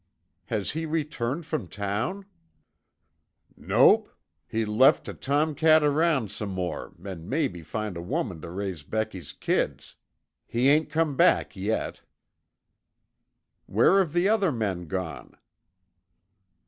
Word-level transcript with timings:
"Has 0.47 0.71
he 0.71 0.87
returned 0.87 1.45
from 1.45 1.67
town?" 1.67 2.25
"Nope. 3.55 4.09
He 4.47 4.65
left 4.65 5.05
tuh 5.05 5.13
tomcat 5.13 5.83
around 5.83 6.31
some 6.31 6.49
more 6.49 6.95
an' 7.05 7.29
maybe 7.29 7.61
find 7.61 7.95
a 7.95 8.01
woman 8.01 8.41
tuh 8.41 8.49
raise 8.49 8.81
Becky's 8.81 9.31
kids. 9.31 9.97
He 10.47 10.69
ain't 10.69 10.89
come 10.89 11.15
back 11.15 11.55
yet." 11.55 12.01
"Where 13.67 13.99
have 13.99 14.13
the 14.13 14.27
other 14.27 14.51
men 14.51 14.87
gone?" 14.87 15.37